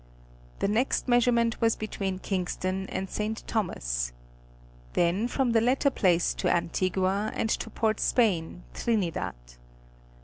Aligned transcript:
The 0.57 0.67
next 0.67 1.07
measurement 1.07 1.61
was 1.61 1.75
between 1.75 2.17
Kingston 2.17 2.89
and 2.89 3.07
St. 3.07 3.45
Thomas. 3.45 4.13
Then 4.93 5.27
from 5.27 5.51
the 5.51 5.61
latter 5.61 5.91
place 5.91 6.33
to 6.41 6.51
Anti 6.51 6.89
gua 6.89 7.31
and 7.35 7.51
to 7.51 7.69
Port 7.69 7.99
Spain, 7.99 8.63
Trinidad. 8.73 9.35